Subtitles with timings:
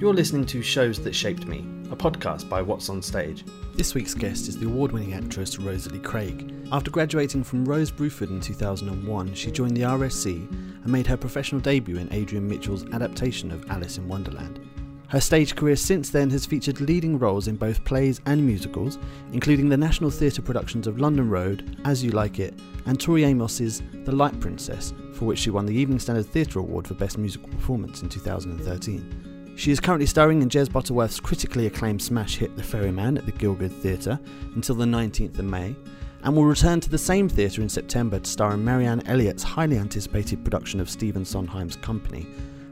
[0.00, 1.58] You're listening to Shows That Shaped Me,
[1.90, 3.44] a podcast by What's on Stage.
[3.74, 6.54] This week's guest is the award winning actress Rosalie Craig.
[6.72, 11.60] After graduating from Rose Bruford in 2001, she joined the RSC and made her professional
[11.60, 14.66] debut in Adrian Mitchell's adaptation of Alice in Wonderland.
[15.08, 18.96] Her stage career since then has featured leading roles in both plays and musicals,
[19.34, 23.82] including the National Theatre productions of London Road, As You Like It, and Tori Amos's
[24.06, 27.50] The Light Princess, for which she won the Evening Standard Theatre Award for Best Musical
[27.50, 29.29] Performance in 2013.
[29.60, 33.32] She is currently starring in Jez Butterworth's critically acclaimed smash hit The Ferryman at the
[33.32, 34.18] Gielgud Theatre
[34.54, 35.76] until the 19th of May,
[36.22, 39.76] and will return to the same theatre in September to star in Marianne Elliott's highly
[39.76, 42.26] anticipated production of Stephen Sondheim's Company,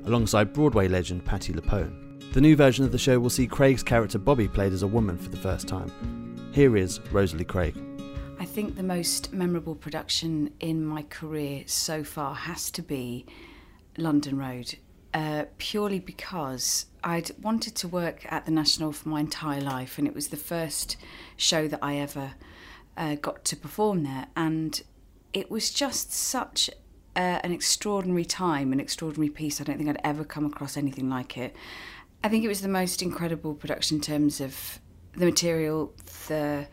[0.06, 2.32] alongside Broadway legend Patti LuPone.
[2.32, 5.18] The new version of the show will see Craig's character Bobby played as a woman
[5.18, 5.92] for the first time.
[6.54, 7.76] Here is Rosalie Craig.
[8.40, 13.26] I think the most memorable production in my career so far has to be
[13.98, 14.74] London Road
[15.18, 20.06] uh, purely because I'd wanted to work at the National for my entire life, and
[20.06, 20.96] it was the first
[21.36, 22.34] show that I ever
[22.96, 24.80] uh, got to perform there, and
[25.32, 26.70] it was just such
[27.16, 29.60] uh, an extraordinary time, an extraordinary piece.
[29.60, 31.56] I don't think I'd ever come across anything like it.
[32.22, 34.78] I think it was the most incredible production in terms of
[35.16, 35.92] the material,
[36.28, 36.68] the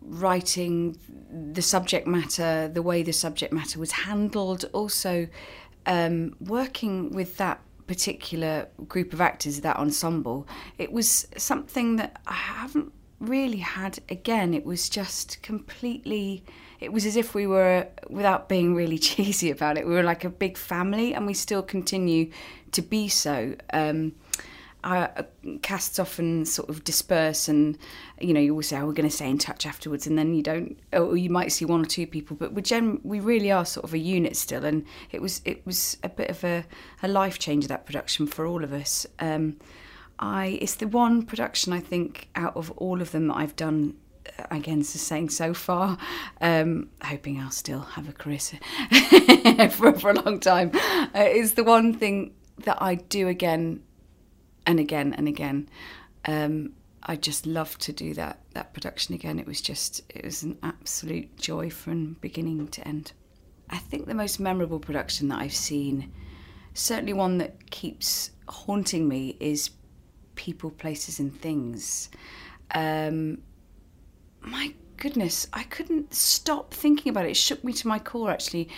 [0.00, 0.98] writing,
[1.30, 5.28] the subject matter, the way the subject matter was handled, also
[5.88, 12.34] um, working with that particular group of actors, that ensemble, it was something that I
[12.34, 14.54] haven't really had again.
[14.54, 16.44] It was just completely.
[16.78, 20.24] It was as if we were, without being really cheesy about it, we were like
[20.24, 22.30] a big family, and we still continue
[22.72, 23.56] to be so.
[23.72, 24.12] Um,
[24.84, 25.08] uh,
[25.62, 27.76] casts often sort of disperse and
[28.20, 30.34] you know you always say oh we're going to stay in touch afterwards and then
[30.34, 33.50] you don't or you might see one or two people but we gen- we really
[33.50, 36.64] are sort of a unit still and it was it was a bit of a,
[37.02, 39.06] a life changer that production for all of us.
[39.18, 39.56] Um,
[40.18, 43.96] I it's the one production I think out of all of them that I've done
[44.38, 45.98] uh, again the saying so far.
[46.40, 48.38] Um, hoping I'll still have a career
[49.70, 50.70] for, for a long time.
[51.14, 52.34] Uh, is the one thing
[52.64, 53.82] that I do again
[54.68, 55.68] and again and again.
[56.26, 59.38] Um, I just loved to do that that production again.
[59.38, 63.12] It was just it was an absolute joy from beginning to end.
[63.70, 66.12] I think the most memorable production that I've seen,
[66.74, 69.70] certainly one that keeps haunting me, is
[70.34, 72.10] People, Places, and Things.
[72.74, 73.38] Um,
[74.40, 77.30] my goodness, I couldn't stop thinking about it.
[77.30, 78.30] It shook me to my core.
[78.30, 78.68] Actually,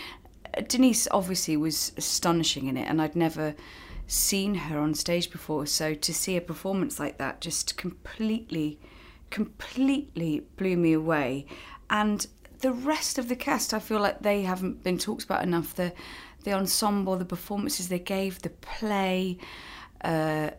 [0.67, 3.55] Denise obviously was astonishing in it, and I'd never
[4.11, 5.65] seen her on stage before.
[5.65, 8.77] So to see a performance like that just completely,
[9.29, 11.45] completely blew me away.
[11.89, 12.27] And
[12.59, 15.75] the rest of the cast, I feel like they haven't been talked about enough.
[15.75, 15.93] The
[16.43, 19.37] the ensemble, the performances they gave, the play,
[20.03, 20.49] uh,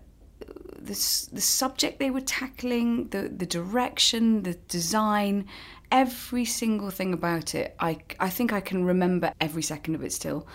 [0.79, 5.47] the the subject they were tackling, the the direction, the design,
[5.91, 7.77] every single thing about it.
[7.79, 10.47] I I think I can remember every second of it still.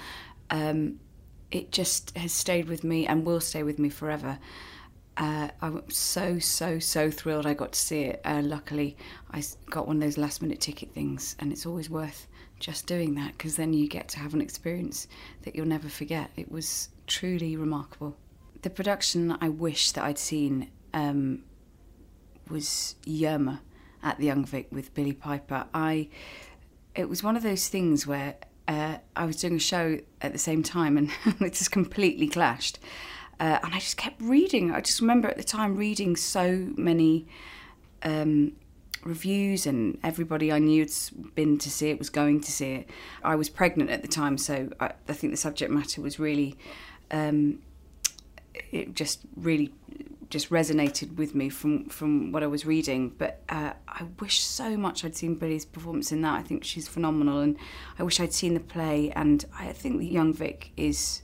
[0.50, 1.00] Um,
[1.52, 4.40] it just has stayed with me and will stay with me forever.
[5.16, 8.22] Uh, I'm so so so thrilled I got to see it.
[8.24, 8.96] Uh, luckily,
[9.32, 12.28] I got one of those last minute ticket things, and it's always worth
[12.60, 15.08] just doing that because then you get to have an experience
[15.44, 16.30] that you'll never forget.
[16.36, 18.16] It was truly remarkable.
[18.62, 21.44] The production I wish that I'd seen um,
[22.50, 23.60] was Yerma
[24.04, 25.66] at the Young Vic with Billie Piper.
[25.74, 26.10] I
[26.96, 28.36] it was one of those things where
[28.68, 31.10] uh, I was doing a show at the same time and
[31.42, 32.80] it just completely clashed.
[33.40, 34.72] Uh, and I just kept reading.
[34.72, 37.28] I just remember at the time reading so many
[38.04, 38.54] um,
[39.04, 40.92] reviews, and everybody I knew had
[41.36, 42.90] been to see it was going to see it.
[43.24, 46.58] I was pregnant at the time, so I, I think the subject matter was really,
[47.12, 47.60] um,
[48.72, 49.72] it just really
[50.30, 53.10] just resonated with me from from what I was reading.
[53.18, 56.34] But uh, I wish so much I'd seen Billie's performance in that.
[56.34, 57.58] I think she's phenomenal, and
[57.98, 59.12] I wish I'd seen the play.
[59.12, 61.22] And I think the Young Vic is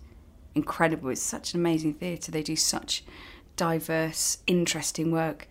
[0.56, 1.10] incredible.
[1.10, 2.32] It's such an amazing theatre.
[2.32, 3.04] They do such
[3.56, 5.48] diverse, interesting work.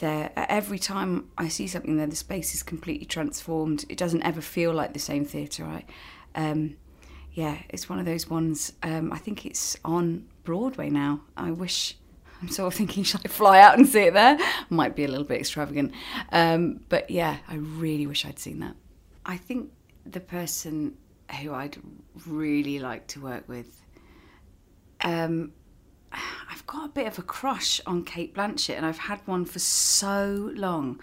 [0.00, 3.84] There, every time I see something there, the space is completely transformed.
[3.88, 5.64] It doesn't ever feel like the same theatre.
[5.64, 5.88] Right?
[6.34, 6.76] Um,
[7.32, 8.72] yeah, it's one of those ones.
[8.82, 11.22] Um, I think it's on Broadway now.
[11.36, 11.96] I wish
[12.40, 14.38] I'm sort of thinking, should I fly out and see it there?
[14.70, 15.92] Might be a little bit extravagant.
[16.32, 18.76] Um, but yeah, I really wish I'd seen that.
[19.24, 19.70] I think
[20.06, 20.96] the person
[21.40, 21.76] who I'd
[22.26, 23.82] really like to work with,
[25.02, 25.52] um,
[26.12, 29.58] I've got a bit of a crush on Cate Blanchett, and I've had one for
[29.58, 31.00] so long.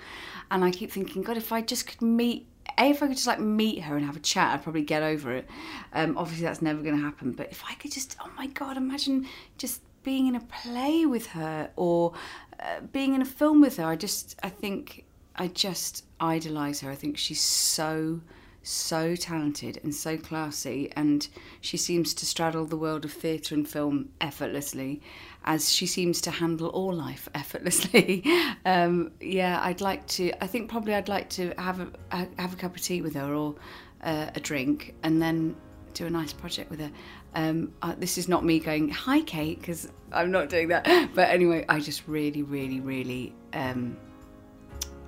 [0.49, 2.47] And I keep thinking, God, if I just could meet
[2.77, 5.03] a, if I could just like meet her and have a chat, I'd probably get
[5.03, 5.47] over it.
[5.93, 7.31] Um, obviously, that's never going to happen.
[7.31, 9.27] But if I could just, oh my god, imagine
[9.57, 12.13] just being in a play with her or
[12.59, 13.85] uh, being in a film with her.
[13.85, 15.03] I just, I think,
[15.35, 16.91] I just idolise her.
[16.91, 18.21] I think she's so,
[18.61, 21.27] so talented and so classy, and
[21.59, 25.01] she seems to straddle the world of theatre and film effortlessly,
[25.43, 28.23] as she seems to handle all life effortlessly.
[28.65, 30.31] um, yeah, I'd like to.
[30.41, 31.79] I think probably I'd like to have
[32.11, 33.55] a have a cup of tea with her or
[34.03, 35.55] uh, a drink, and then
[35.95, 36.91] do a nice project with her.
[37.33, 40.85] Um, uh, this is not me going, hi, Cate, because I'm not doing that.
[41.15, 43.97] But anyway, I just really, really, really, um,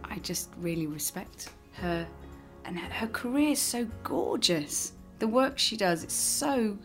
[0.04, 2.08] I just really respect her.
[2.66, 4.94] And her, her career is so gorgeous.
[5.20, 6.78] The work she does, it's so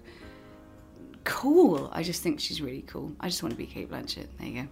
[1.25, 1.89] cool.
[1.93, 3.13] I just think she's really cool.
[3.21, 4.27] I just want to be Cate Blanchett.
[4.39, 4.69] There you go.